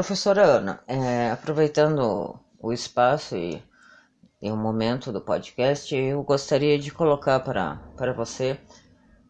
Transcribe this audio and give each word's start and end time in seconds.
professora 0.00 0.42
Ana, 0.42 0.82
é, 0.86 1.30
aproveitando 1.30 2.40
o 2.58 2.72
espaço 2.72 3.36
e, 3.36 3.62
e 4.40 4.50
o 4.50 4.56
momento 4.56 5.12
do 5.12 5.20
podcast, 5.20 5.94
eu 5.94 6.22
gostaria 6.22 6.78
de 6.78 6.90
colocar 6.90 7.38
para, 7.40 7.76
para 7.98 8.14
você 8.14 8.58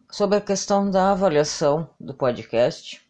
sobre 0.09 0.37
a 0.37 0.41
questão 0.41 0.89
da 0.89 1.11
avaliação 1.11 1.93
do 1.99 2.13
podcast, 2.13 3.05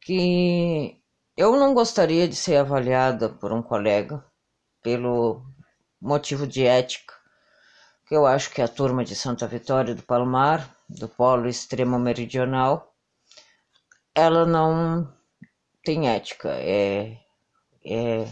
que 0.00 1.02
eu 1.36 1.56
não 1.56 1.74
gostaria 1.74 2.28
de 2.28 2.36
ser 2.36 2.58
avaliada 2.58 3.28
por 3.28 3.52
um 3.52 3.60
colega 3.60 4.24
pelo 4.84 5.42
motivo 6.00 6.46
de 6.46 6.64
ética, 6.64 7.12
que 8.06 8.14
eu 8.14 8.24
acho 8.24 8.52
que 8.52 8.62
a 8.62 8.68
turma 8.68 9.04
de 9.04 9.16
Santa 9.16 9.48
Vitória 9.48 9.96
do 9.96 10.02
Palmar, 10.04 10.76
do 10.88 11.08
Polo 11.08 11.48
Extremo 11.48 11.98
Meridional, 11.98 12.94
ela 14.14 14.46
não 14.46 15.12
tem 15.86 16.08
ética. 16.08 16.48
É, 16.58 17.16
é, 17.86 18.26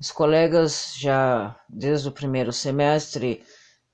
os 0.00 0.10
colegas 0.10 0.94
já, 0.98 1.56
desde 1.68 2.08
o 2.08 2.12
primeiro 2.12 2.52
semestre, 2.52 3.44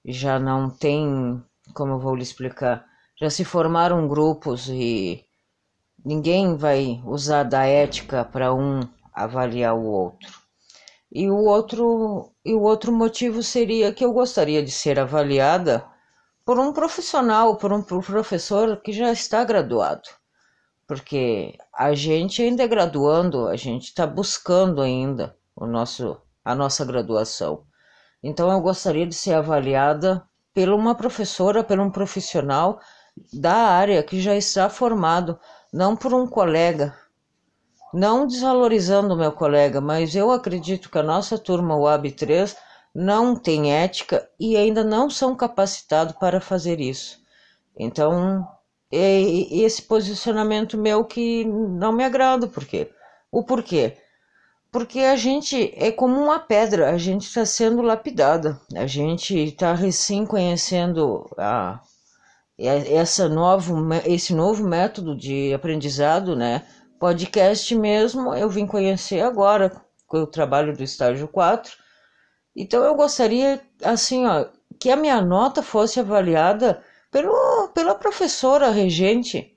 já 0.07 0.39
não 0.39 0.71
tem, 0.71 1.43
como 1.75 1.93
eu 1.93 1.99
vou 1.99 2.17
lhe 2.17 2.23
explicar, 2.23 2.87
já 3.21 3.29
se 3.29 3.45
formaram 3.45 4.09
grupos 4.09 4.69
e 4.71 5.23
ninguém 6.05 6.57
vai 6.57 7.03
usar 7.05 7.43
da 7.43 7.67
ética 7.67 8.25
para 8.25 8.55
um 8.55 8.81
avaliar 9.13 9.75
o 9.77 9.85
outro. 9.85 10.33
E 11.13 11.29
o 11.29 11.45
outro, 11.45 12.33
e 12.45 12.55
o 12.55 12.63
outro 12.63 12.91
motivo 12.91 13.43
seria 13.43 13.93
que 13.93 14.05
eu 14.05 14.13
gostaria 14.13 14.63
de 14.63 14.71
ser 14.71 14.99
avaliada 14.99 15.87
por 16.45 16.59
um 16.59 16.73
profissional, 16.73 17.57
por 17.57 17.73
um 17.73 17.83
professor 17.83 18.81
que 18.81 18.93
já 18.93 19.13
está 19.13 19.45
graduado 19.45 20.09
porque 20.87 21.57
a 21.73 21.95
gente 21.95 22.43
ainda 22.43 22.63
é 22.63 22.69
graduando, 22.69 23.49
a 23.49 23.57
gente 23.57 23.85
está 23.85 24.07
buscando 24.07 24.81
ainda 24.81 25.37
o 25.57 25.67
nosso, 25.67 26.17
a 26.45 26.55
nossa 26.55 26.85
graduação. 26.85 27.65
Então 28.23 28.51
eu 28.51 28.61
gostaria 28.61 29.07
de 29.07 29.15
ser 29.15 29.35
avaliada 29.35 30.27
por 30.55 30.69
uma 30.69 30.95
professora, 30.95 31.65
por 31.65 31.79
um 31.79 31.91
profissional 31.91 32.81
da 33.33 33.55
área 33.55 34.03
que 34.03 34.21
já 34.21 34.35
está 34.35 34.69
formado, 34.69 35.39
não 35.73 35.97
por 35.97 36.13
um 36.13 36.27
colega. 36.27 36.95
Não 37.93 38.27
desvalorizando 38.27 39.15
o 39.15 39.17
meu 39.17 39.31
colega, 39.31 39.81
mas 39.81 40.17
eu 40.17 40.33
acredito 40.33 40.91
que 40.91 40.99
a 40.99 41.03
nossa 41.03 41.39
turma 41.39 41.77
UAB 41.77 42.11
3 42.11 42.57
não 42.95 43.37
tem 43.37 43.73
ética 43.73 44.29
e 44.39 44.57
ainda 44.57 44.83
não 44.83 45.09
são 45.09 45.35
capacitados 45.37 46.15
para 46.17 46.41
fazer 46.41 46.81
isso. 46.81 47.21
Então, 47.77 48.47
esse 48.95 49.83
posicionamento 49.83 50.79
meu 50.79 51.05
que 51.05 51.45
não 51.45 51.93
me 51.93 52.05
agrada, 52.05 52.47
por 52.47 52.65
quê? 52.65 52.91
O 53.31 53.43
porquê? 53.43 53.97
Porque 54.71 55.01
a 55.01 55.17
gente 55.17 55.73
é 55.77 55.93
como 55.93 56.21
uma 56.21 56.39
pedra, 56.39 56.91
a 56.91 56.99
gente 56.99 57.23
está 57.23 57.47
sendo 57.47 57.83
lapidada, 57.83 58.61
a 58.75 58.87
gente 58.87 59.37
está 59.37 59.73
recém 59.73 60.27
conhecendo 60.27 61.31
a, 61.39 61.81
essa 62.59 63.29
novo, 63.29 63.77
esse 64.05 64.35
novo 64.35 64.67
método 64.67 65.17
de 65.17 65.53
aprendizado, 65.55 66.35
né? 66.37 66.67
Podcast 66.99 67.75
mesmo, 67.75 68.35
eu 68.35 68.49
vim 68.49 68.67
conhecer 68.67 69.21
agora 69.21 69.71
com 70.07 70.19
o 70.19 70.27
trabalho 70.27 70.77
do 70.77 70.83
estágio 70.83 71.29
4. 71.29 71.73
Então 72.57 72.85
eu 72.85 72.95
gostaria, 72.95 73.61
assim, 73.83 74.27
ó, 74.27 74.47
que 74.79 74.91
a 74.91 74.97
minha 74.97 75.21
nota 75.21 75.63
fosse 75.63 75.99
avaliada 75.99 76.83
pelo, 77.11 77.64
pela 77.85 77.95
professora 77.95 78.71
regente, 78.71 79.55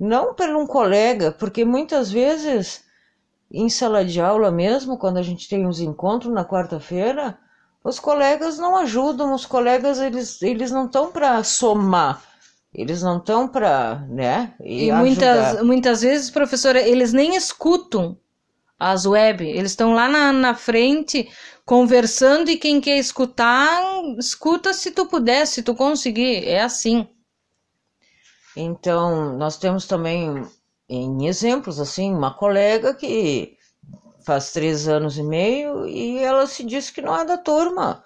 não 0.00 0.32
por 0.32 0.48
um 0.48 0.66
colega, 0.66 1.30
porque 1.30 1.62
muitas 1.62 2.10
vezes 2.10 2.82
em 3.52 3.68
sala 3.68 4.02
de 4.02 4.18
aula 4.18 4.50
mesmo, 4.50 4.96
quando 4.96 5.18
a 5.18 5.22
gente 5.22 5.46
tem 5.46 5.66
os 5.66 5.78
encontros 5.78 6.32
na 6.32 6.42
quarta-feira, 6.42 7.38
os 7.84 8.00
colegas 8.00 8.58
não 8.58 8.76
ajudam, 8.78 9.34
os 9.34 9.44
colegas 9.44 10.00
eles, 10.00 10.40
eles 10.40 10.70
não 10.70 10.86
estão 10.86 11.12
para 11.12 11.44
somar, 11.44 12.22
eles 12.74 13.02
não 13.02 13.18
estão 13.18 13.46
para, 13.46 14.06
né? 14.08 14.54
E, 14.58 14.86
e 14.86 14.92
muitas, 14.92 15.62
muitas 15.62 16.00
vezes, 16.00 16.30
professora, 16.30 16.80
eles 16.80 17.12
nem 17.12 17.36
escutam 17.36 18.16
as 18.78 19.04
web, 19.04 19.46
eles 19.46 19.72
estão 19.72 19.92
lá 19.92 20.08
na, 20.08 20.32
na 20.32 20.54
frente 20.54 21.28
conversando 21.66 22.50
e 22.50 22.56
quem 22.56 22.80
quer 22.80 22.98
escutar, 22.98 23.82
escuta 24.18 24.72
se 24.72 24.90
tu 24.90 25.04
puder, 25.04 25.46
se 25.46 25.62
tu 25.62 25.74
conseguir, 25.74 26.48
é 26.48 26.62
assim. 26.62 27.06
Então, 28.56 29.36
nós 29.36 29.58
temos 29.58 29.86
também 29.86 30.46
em 30.88 31.26
exemplos 31.26 31.78
assim, 31.78 32.12
uma 32.12 32.32
colega 32.32 32.94
que 32.94 33.56
faz 34.24 34.52
três 34.52 34.88
anos 34.88 35.18
e 35.18 35.22
meio 35.22 35.86
e 35.86 36.18
ela 36.18 36.46
se 36.46 36.64
diz 36.64 36.90
que 36.90 37.02
não 37.02 37.16
é 37.16 37.24
da 37.24 37.36
turma. 37.36 38.02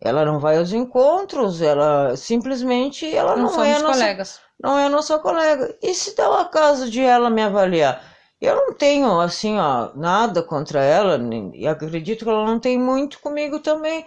Ela 0.00 0.24
não 0.24 0.40
vai 0.40 0.58
aos 0.58 0.72
encontros, 0.72 1.62
ela 1.62 2.16
simplesmente 2.16 3.14
ela 3.14 3.36
não, 3.36 3.52
não 3.52 3.62
é 3.62 3.78
nossa, 3.78 4.00
colegas. 4.00 4.40
não 4.60 4.78
é 4.78 4.88
nossa 4.88 5.18
colega. 5.18 5.76
E 5.80 5.94
se 5.94 6.16
dá 6.16 6.28
o 6.28 6.34
acaso 6.34 6.90
de 6.90 7.00
ela 7.00 7.30
me 7.30 7.42
avaliar? 7.42 8.02
Eu 8.40 8.56
não 8.56 8.74
tenho, 8.74 9.20
assim, 9.20 9.56
ó, 9.58 9.92
nada 9.94 10.42
contra 10.42 10.82
ela, 10.82 11.16
e 11.54 11.68
acredito 11.68 12.24
que 12.24 12.30
ela 12.30 12.44
não 12.44 12.58
tem 12.58 12.76
muito 12.76 13.20
comigo 13.20 13.60
também, 13.60 14.04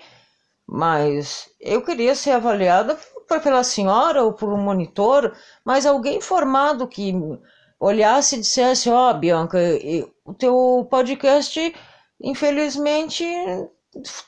mas 0.67 1.49
eu 1.61 1.81
queria 1.81 2.13
ser 2.13 2.31
avaliada 2.31 2.97
pela 3.27 3.63
senhora 3.63 4.23
ou 4.23 4.33
por 4.33 4.51
um 4.51 4.57
monitor, 4.57 5.35
mas 5.63 5.85
alguém 5.85 6.21
formado 6.21 6.87
que 6.87 7.13
olhasse 7.79 8.35
e 8.35 8.39
dissesse: 8.39 8.89
Ó, 8.89 9.11
oh, 9.11 9.13
Bianca, 9.13 9.57
o 10.25 10.33
teu 10.33 10.87
podcast, 10.89 11.73
infelizmente, 12.21 13.25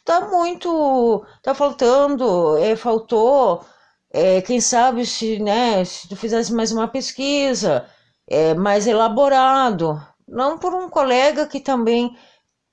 tá 0.06 0.22
muito. 0.30 1.26
tá 1.42 1.54
faltando, 1.54 2.58
é, 2.58 2.76
faltou. 2.76 3.66
É, 4.12 4.42
quem 4.42 4.62
sabe 4.62 5.06
se, 5.06 5.38
né, 5.40 5.84
se 5.84 6.08
tu 6.08 6.16
fizesse 6.16 6.54
mais 6.54 6.72
uma 6.72 6.88
pesquisa 6.88 7.86
é, 8.28 8.54
mais 8.54 8.88
elaborado, 8.88 10.02
não 10.28 10.58
por 10.58 10.74
um 10.74 10.90
colega 10.90 11.46
que 11.46 11.60
também 11.60 12.16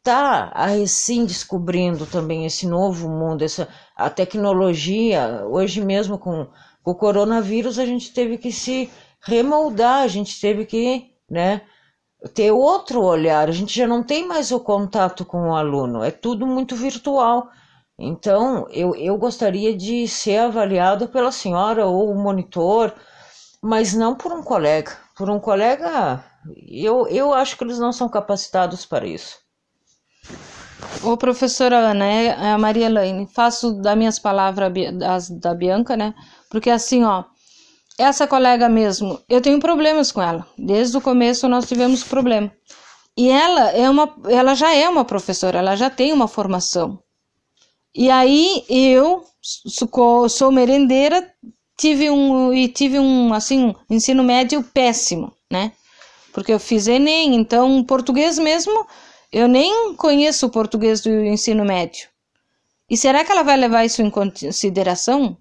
está 0.04 0.52
assim 0.54 1.24
descobrindo 1.24 2.04
também 2.04 2.44
esse 2.44 2.66
novo 2.66 3.08
mundo, 3.08 3.42
essa 3.42 3.68
a 3.96 4.10
tecnologia. 4.10 5.46
Hoje 5.48 5.80
mesmo 5.80 6.18
com, 6.18 6.46
com 6.82 6.90
o 6.90 6.94
coronavírus 6.94 7.78
a 7.78 7.86
gente 7.86 8.12
teve 8.12 8.36
que 8.36 8.52
se 8.52 8.90
remoldar, 9.22 10.02
a 10.02 10.08
gente 10.08 10.38
teve 10.38 10.66
que, 10.66 11.10
né, 11.28 11.62
ter 12.34 12.50
outro 12.52 13.02
olhar. 13.02 13.48
A 13.48 13.52
gente 13.52 13.74
já 13.74 13.86
não 13.86 14.02
tem 14.02 14.28
mais 14.28 14.52
o 14.52 14.60
contato 14.60 15.24
com 15.24 15.48
o 15.48 15.56
aluno, 15.56 16.04
é 16.04 16.10
tudo 16.10 16.46
muito 16.46 16.76
virtual. 16.76 17.48
Então, 17.98 18.66
eu, 18.70 18.94
eu 18.96 19.16
gostaria 19.16 19.74
de 19.74 20.06
ser 20.08 20.38
avaliado 20.38 21.08
pela 21.08 21.32
senhora 21.32 21.86
ou 21.86 22.10
o 22.10 22.14
monitor, 22.18 22.92
mas 23.62 23.94
não 23.94 24.14
por 24.14 24.32
um 24.32 24.42
colega 24.42 24.92
por 25.16 25.30
um 25.30 25.38
colega, 25.38 26.24
eu, 26.68 27.06
eu 27.08 27.32
acho 27.32 27.56
que 27.56 27.64
eles 27.64 27.78
não 27.78 27.92
são 27.92 28.08
capacitados 28.08 28.84
para 28.84 29.06
isso. 29.06 29.38
Ô, 31.02 31.16
professora 31.16 31.76
Ana, 31.76 32.06
é, 32.06 32.26
é 32.26 32.52
a 32.52 32.58
Maria 32.58 32.86
Elaine, 32.86 33.28
faço 33.32 33.72
das 33.74 33.96
minhas 33.96 34.18
palavras 34.18 34.72
das, 34.96 35.30
da 35.30 35.54
Bianca, 35.54 35.96
né? 35.96 36.14
Porque 36.50 36.70
assim, 36.70 37.04
ó, 37.04 37.24
essa 37.98 38.26
colega 38.26 38.68
mesmo, 38.68 39.20
eu 39.28 39.40
tenho 39.40 39.60
problemas 39.60 40.10
com 40.10 40.22
ela. 40.22 40.46
Desde 40.58 40.96
o 40.96 41.00
começo 41.00 41.48
nós 41.48 41.68
tivemos 41.68 42.02
problema. 42.02 42.50
E 43.16 43.28
ela 43.28 43.70
é 43.70 43.88
uma, 43.88 44.12
ela 44.28 44.54
já 44.54 44.74
é 44.74 44.88
uma 44.88 45.04
professora, 45.04 45.58
ela 45.58 45.76
já 45.76 45.88
tem 45.88 46.12
uma 46.12 46.26
formação. 46.26 46.98
E 47.94 48.10
aí 48.10 48.64
eu 48.68 49.24
sou, 49.40 50.28
sou 50.28 50.50
merendeira, 50.50 51.30
tive 51.76 52.10
um 52.10 52.52
e 52.52 52.66
tive 52.66 52.98
um 52.98 53.32
assim 53.32 53.74
ensino 53.88 54.24
médio 54.24 54.62
péssimo, 54.64 55.32
né? 55.50 55.72
Porque 56.32 56.52
eu 56.52 56.58
fiz 56.58 56.88
ENEM, 56.88 57.36
então 57.36 57.84
português 57.84 58.36
mesmo, 58.38 58.86
eu 59.34 59.48
nem 59.48 59.96
conheço 59.96 60.46
o 60.46 60.50
português 60.50 61.00
do 61.00 61.10
ensino 61.10 61.64
médio. 61.64 62.08
E 62.88 62.96
será 62.96 63.24
que 63.24 63.32
ela 63.32 63.42
vai 63.42 63.56
levar 63.56 63.84
isso 63.84 64.00
em 64.00 64.08
consideração? 64.08 65.36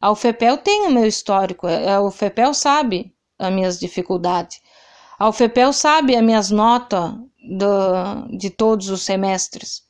A 0.00 0.12
UFEPEL 0.12 0.58
tem 0.58 0.86
o 0.86 0.90
meu 0.92 1.04
histórico, 1.06 1.66
a 1.66 2.00
UFEPEL 2.00 2.54
sabe 2.54 3.12
as 3.36 3.52
minhas 3.52 3.80
dificuldades. 3.80 4.60
A 5.18 5.28
UFEPEL 5.28 5.72
sabe 5.72 6.14
as 6.14 6.22
minhas 6.22 6.50
notas 6.52 7.14
do, 7.42 8.28
de 8.38 8.48
todos 8.48 8.88
os 8.88 9.02
semestres. 9.02 9.82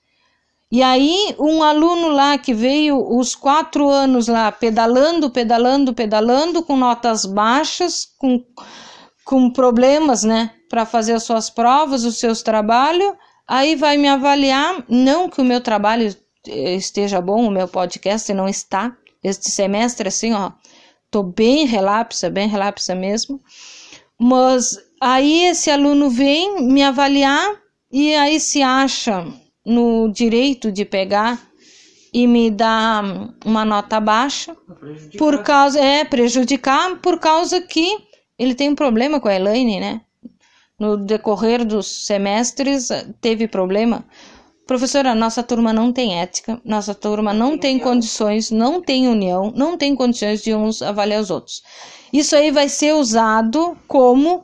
E 0.71 0.83
aí, 0.83 1.37
um 1.39 1.63
aluno 1.63 2.09
lá 2.09 2.39
que 2.39 2.55
veio 2.55 3.07
os 3.19 3.35
quatro 3.35 3.91
anos 3.91 4.29
lá 4.29 4.51
pedalando, 4.51 5.29
pedalando, 5.29 5.93
pedalando, 5.93 6.63
com 6.63 6.75
notas 6.75 7.27
baixas, 7.27 8.07
com, 8.17 8.43
com 9.27 9.51
problemas, 9.51 10.23
né, 10.23 10.53
para 10.71 10.87
fazer 10.87 11.13
as 11.13 11.25
suas 11.25 11.51
provas, 11.51 12.05
os 12.05 12.19
seus 12.19 12.41
trabalhos, 12.41 13.13
aí 13.47 13.77
vai 13.77 13.97
me 13.97 14.09
avaliar. 14.09 14.85
Não 14.89 15.29
que 15.29 15.41
o 15.41 15.45
meu 15.45 15.61
trabalho 15.61 16.15
esteja 16.47 17.21
bom, 17.21 17.47
o 17.47 17.51
meu 17.51 17.69
podcast 17.69 18.33
não 18.33 18.49
está. 18.49 18.97
Este 19.23 19.51
semestre, 19.51 20.09
assim, 20.09 20.33
ó, 20.33 20.53
tô 21.11 21.23
bem 21.23 21.67
relapsa, 21.67 22.29
bem 22.29 22.49
relapsa 22.49 22.95
mesmo. 22.95 23.41
Mas 24.19 24.77
aí 25.01 25.45
esse 25.47 25.71
aluno 25.71 26.11
vem 26.11 26.63
me 26.63 26.83
avaliar 26.83 27.57
e 27.91 28.15
aí 28.15 28.41
se 28.41 28.63
acha 28.63 29.27
no 29.65 30.09
direito 30.09 30.73
de 30.73 30.85
pegar 30.85 31.41
e 32.13 32.27
me 32.27 32.51
dar 32.51 33.03
uma 33.45 33.65
nota 33.65 33.99
baixa 33.99 34.55
por 35.17 35.43
causa 35.43 35.81
é 35.81 36.05
prejudicar 36.05 36.99
por 37.01 37.19
causa 37.19 37.61
que 37.61 37.97
ele 38.39 38.55
tem 38.55 38.71
um 38.71 38.75
problema 38.75 39.21
com 39.21 39.29
a 39.29 39.35
Elaine, 39.35 39.81
né? 39.81 40.01
No 40.83 40.97
decorrer 40.97 41.65
dos 41.65 41.87
semestres 41.87 42.89
teve 43.21 43.47
problema. 43.47 44.05
Professora, 44.67 45.15
nossa 45.15 45.41
turma 45.41 45.73
não 45.73 45.93
tem 45.93 46.19
ética, 46.21 46.61
nossa 46.65 46.93
turma 46.93 47.33
não 47.33 47.57
tem 47.57 47.79
condições, 47.79 48.51
não 48.51 48.83
tem 48.83 49.07
união, 49.07 49.53
não 49.55 49.79
tem 49.79 49.95
condições 49.95 50.43
de 50.43 50.53
uns 50.53 50.83
avaliar 50.83 51.21
os 51.21 51.31
outros. 51.31 51.63
Isso 52.13 52.35
aí 52.35 52.51
vai 52.51 52.69
ser 52.69 52.95
usado 52.95 53.79
como. 53.87 54.43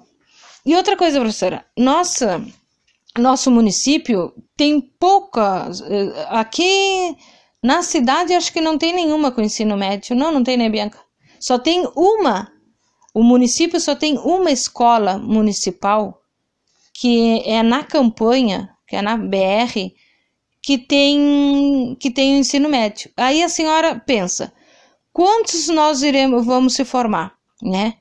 E 0.65 0.77
outra 0.77 0.97
coisa, 0.97 1.19
professora, 1.19 1.67
nossa, 1.77 2.41
nosso 3.19 3.51
município 3.51 4.33
tem 4.57 4.81
poucas. 4.81 5.81
Eh, 5.81 6.27
aqui 6.29 7.17
na 7.61 7.83
cidade 7.83 8.33
acho 8.33 8.53
que 8.53 8.61
não 8.61 8.79
tem 8.79 8.95
nenhuma 8.95 9.33
com 9.33 9.43
ensino 9.43 9.77
médio. 9.77 10.15
Não, 10.15 10.31
não 10.31 10.45
tem, 10.45 10.57
né, 10.57 10.71
Bianca? 10.71 11.01
Só 11.41 11.59
tem 11.59 11.85
uma. 11.97 12.49
O 13.13 13.25
município 13.25 13.81
só 13.81 13.97
tem 13.97 14.17
uma 14.19 14.53
escola 14.53 15.19
municipal 15.19 16.18
que 16.99 17.43
é 17.45 17.63
na 17.63 17.85
campanha, 17.85 18.71
que 18.87 18.97
é 18.97 19.03
na 19.03 19.17
BR, 19.17 19.93
que 20.63 20.79
tem 20.79 21.97
que 22.01 22.11
tem 22.11 22.35
o 22.35 22.39
ensino 22.39 22.69
médio. 22.69 23.11
Aí 23.17 23.43
a 23.43 23.49
senhora 23.49 23.99
pensa, 23.99 24.53
quantos 25.13 25.69
nós 25.69 26.03
iremos 26.03 26.45
vamos 26.45 26.75
se 26.75 26.85
formar? 26.85 27.39
né? 27.63 27.95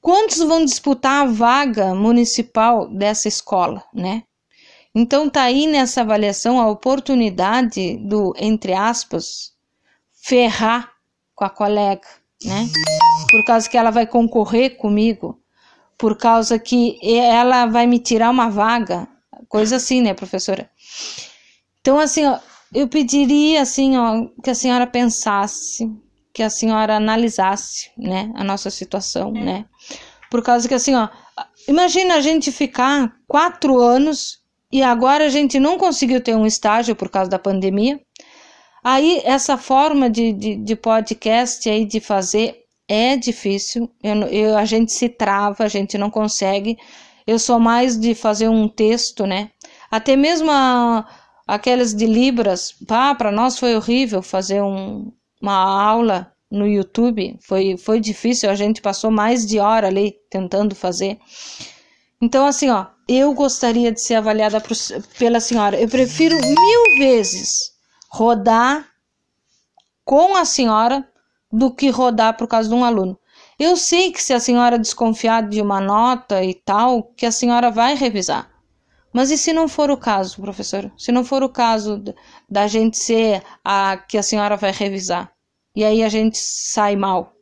Quantos 0.00 0.38
vão 0.38 0.64
disputar 0.64 1.22
a 1.22 1.30
vaga 1.30 1.94
municipal 1.94 2.88
dessa 2.88 3.28
escola, 3.28 3.84
né? 3.94 4.24
Então 4.94 5.30
tá 5.30 5.42
aí 5.42 5.66
nessa 5.66 6.00
avaliação 6.00 6.60
a 6.60 6.68
oportunidade 6.68 7.96
do, 7.98 8.34
entre 8.36 8.74
aspas, 8.74 9.52
ferrar 10.12 10.92
com 11.34 11.44
a 11.44 11.50
colega, 11.50 12.06
né? 12.44 12.68
Por 13.30 13.44
causa 13.46 13.68
que 13.68 13.78
ela 13.78 13.90
vai 13.90 14.06
concorrer 14.06 14.76
comigo, 14.76 15.40
por 16.02 16.16
causa 16.16 16.58
que 16.58 16.98
ela 17.00 17.66
vai 17.66 17.86
me 17.86 18.00
tirar 18.00 18.28
uma 18.28 18.50
vaga, 18.50 19.06
coisa 19.48 19.76
assim, 19.76 20.00
né, 20.02 20.12
professora? 20.12 20.68
Então 21.80 21.96
assim, 21.96 22.26
ó, 22.26 22.40
eu 22.74 22.88
pediria 22.88 23.62
assim, 23.62 23.96
ó, 23.96 24.26
que 24.42 24.50
a 24.50 24.54
senhora 24.54 24.84
pensasse 24.84 25.88
que 26.34 26.42
a 26.42 26.50
senhora 26.50 26.96
analisasse, 26.96 27.92
né, 27.96 28.32
a 28.34 28.42
nossa 28.42 28.68
situação, 28.68 29.32
é. 29.36 29.44
né? 29.44 29.64
Por 30.28 30.42
causa 30.42 30.66
que 30.66 30.74
assim, 30.74 30.92
ó, 30.96 31.08
imagina 31.68 32.16
a 32.16 32.20
gente 32.20 32.50
ficar 32.50 33.14
quatro 33.28 33.78
anos 33.78 34.40
e 34.72 34.82
agora 34.82 35.26
a 35.26 35.28
gente 35.28 35.60
não 35.60 35.78
conseguiu 35.78 36.20
ter 36.20 36.34
um 36.34 36.46
estágio 36.46 36.96
por 36.96 37.10
causa 37.10 37.30
da 37.30 37.38
pandemia. 37.38 38.00
Aí 38.82 39.22
essa 39.24 39.56
forma 39.56 40.10
de, 40.10 40.32
de, 40.32 40.56
de 40.56 40.74
podcast 40.74 41.70
aí 41.70 41.84
de 41.84 42.00
fazer 42.00 42.61
é 42.88 43.16
difícil. 43.16 43.90
Eu, 44.02 44.14
eu, 44.24 44.58
a 44.58 44.64
gente 44.64 44.92
se 44.92 45.08
trava, 45.08 45.64
a 45.64 45.68
gente 45.68 45.96
não 45.96 46.10
consegue. 46.10 46.76
Eu 47.26 47.38
sou 47.38 47.58
mais 47.58 47.98
de 47.98 48.14
fazer 48.14 48.48
um 48.48 48.68
texto, 48.68 49.26
né? 49.26 49.50
Até 49.90 50.16
mesmo 50.16 50.50
a, 50.50 51.06
aquelas 51.46 51.94
de 51.94 52.06
Libras, 52.06 52.72
pá, 52.86 53.14
para 53.14 53.30
nós 53.30 53.58
foi 53.58 53.76
horrível 53.76 54.22
fazer 54.22 54.62
um, 54.62 55.12
uma 55.40 55.54
aula 55.54 56.32
no 56.50 56.66
YouTube, 56.66 57.38
foi, 57.40 57.78
foi 57.78 57.98
difícil, 57.98 58.50
a 58.50 58.54
gente 58.54 58.82
passou 58.82 59.10
mais 59.10 59.46
de 59.46 59.58
hora 59.58 59.86
ali 59.86 60.14
tentando 60.30 60.74
fazer. 60.74 61.18
Então, 62.20 62.46
assim, 62.46 62.68
ó, 62.68 62.86
eu 63.08 63.32
gostaria 63.32 63.90
de 63.90 64.00
ser 64.00 64.14
avaliada 64.14 64.62
pela 65.18 65.40
senhora. 65.40 65.80
Eu 65.80 65.88
prefiro 65.88 66.36
mil 66.36 66.98
vezes 66.98 67.72
rodar 68.10 68.86
com 70.04 70.36
a 70.36 70.44
senhora 70.44 71.08
do 71.52 71.70
que 71.70 71.90
rodar 71.90 72.36
por 72.36 72.48
causa 72.48 72.68
de 72.68 72.74
um 72.74 72.84
aluno. 72.84 73.18
Eu 73.58 73.76
sei 73.76 74.10
que 74.10 74.22
se 74.22 74.32
a 74.32 74.40
senhora 74.40 74.78
desconfiar 74.78 75.48
de 75.48 75.60
uma 75.60 75.80
nota 75.80 76.42
e 76.42 76.54
tal, 76.54 77.02
que 77.02 77.26
a 77.26 77.32
senhora 77.32 77.70
vai 77.70 77.94
revisar. 77.94 78.50
Mas 79.12 79.30
e 79.30 79.36
se 79.36 79.52
não 79.52 79.68
for 79.68 79.90
o 79.90 79.96
caso, 79.96 80.40
professor? 80.40 80.90
Se 80.96 81.12
não 81.12 81.24
for 81.24 81.42
o 81.42 81.48
caso 81.48 82.02
da 82.48 82.66
gente 82.66 82.96
ser 82.96 83.42
a 83.62 83.96
que 83.96 84.16
a 84.16 84.22
senhora 84.22 84.56
vai 84.56 84.72
revisar? 84.72 85.30
E 85.76 85.84
aí 85.84 86.02
a 86.02 86.08
gente 86.08 86.38
sai 86.38 86.96
mal. 86.96 87.34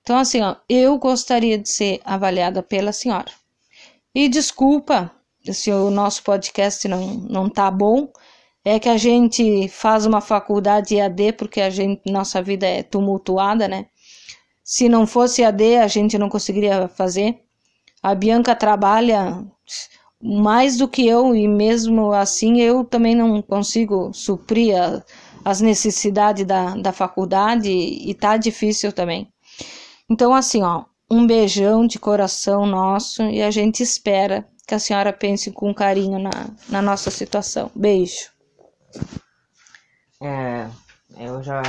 Então, 0.00 0.16
assim, 0.16 0.40
ó, 0.40 0.54
eu 0.68 0.96
gostaria 0.98 1.58
de 1.58 1.68
ser 1.68 2.00
avaliada 2.04 2.62
pela 2.62 2.92
senhora. 2.92 3.30
E 4.14 4.28
desculpa 4.28 5.10
se 5.52 5.70
o 5.72 5.90
nosso 5.90 6.22
podcast 6.22 6.86
não, 6.86 7.14
não 7.14 7.50
tá 7.50 7.70
bom. 7.70 8.08
É 8.68 8.80
que 8.80 8.88
a 8.88 8.96
gente 8.96 9.68
faz 9.68 10.06
uma 10.06 10.20
faculdade 10.20 10.96
EAD 10.96 11.34
porque 11.34 11.60
a 11.60 11.70
gente, 11.70 12.10
nossa 12.10 12.42
vida 12.42 12.66
é 12.66 12.82
tumultuada, 12.82 13.68
né? 13.68 13.86
Se 14.64 14.88
não 14.88 15.06
fosse 15.06 15.42
EAD, 15.42 15.76
a 15.76 15.86
gente 15.86 16.18
não 16.18 16.28
conseguiria 16.28 16.88
fazer. 16.88 17.38
A 18.02 18.12
Bianca 18.12 18.56
trabalha 18.56 19.46
mais 20.20 20.76
do 20.76 20.88
que 20.88 21.06
eu 21.06 21.32
e 21.32 21.46
mesmo 21.46 22.12
assim 22.12 22.60
eu 22.60 22.82
também 22.84 23.14
não 23.14 23.40
consigo 23.40 24.12
suprir 24.12 24.76
a, 24.76 25.00
as 25.44 25.60
necessidades 25.60 26.44
da, 26.44 26.74
da 26.74 26.92
faculdade 26.92 27.70
e 27.70 28.12
tá 28.14 28.36
difícil 28.36 28.92
também. 28.92 29.28
Então, 30.10 30.34
assim, 30.34 30.64
ó, 30.64 30.86
um 31.08 31.24
beijão 31.24 31.86
de 31.86 32.00
coração 32.00 32.66
nosso 32.66 33.22
e 33.22 33.40
a 33.40 33.50
gente 33.52 33.80
espera 33.80 34.44
que 34.66 34.74
a 34.74 34.80
senhora 34.80 35.12
pense 35.12 35.52
com 35.52 35.72
carinho 35.72 36.18
na, 36.18 36.50
na 36.68 36.82
nossa 36.82 37.12
situação. 37.12 37.70
Beijo. 37.72 38.34
É, 40.20 40.68
eu 41.18 41.42
já 41.42 41.62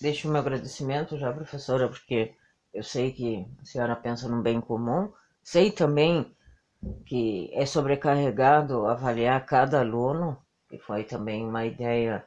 deixo 0.00 0.28
meu 0.28 0.40
agradecimento 0.40 1.18
já, 1.18 1.32
professora, 1.32 1.88
porque 1.88 2.34
eu 2.72 2.82
sei 2.82 3.12
que 3.12 3.46
a 3.60 3.64
senhora 3.64 3.96
pensa 3.96 4.28
no 4.28 4.42
bem 4.42 4.60
comum. 4.60 5.12
Sei 5.42 5.70
também 5.70 6.34
que 7.06 7.50
é 7.52 7.64
sobrecarregado 7.66 8.86
avaliar 8.86 9.44
cada 9.46 9.80
aluno, 9.80 10.38
que 10.68 10.78
foi 10.78 11.04
também 11.04 11.46
uma 11.46 11.64
ideia 11.64 12.24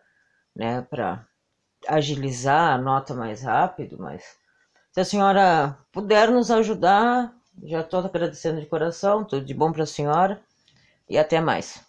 né, 0.56 0.82
para 0.82 1.26
agilizar 1.88 2.74
a 2.74 2.78
nota 2.78 3.14
mais 3.14 3.44
rápido, 3.44 3.98
mas 4.00 4.38
se 4.92 5.02
a 5.02 5.06
senhora 5.06 5.78
puder 5.92 6.32
nos 6.32 6.50
ajudar, 6.50 7.34
já 7.64 7.82
estou 7.82 8.00
agradecendo 8.00 8.62
de 8.62 8.68
coração, 8.68 9.24
tudo 9.24 9.46
de 9.46 9.54
bom 9.54 9.72
para 9.72 9.84
a 9.84 9.88
senhora 9.88 10.42
e 11.10 11.18
até 11.18 11.42
mais. 11.42 11.85